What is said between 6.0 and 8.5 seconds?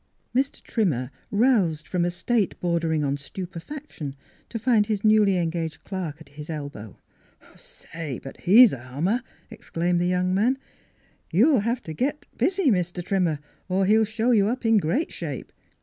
at his elbow." Say, but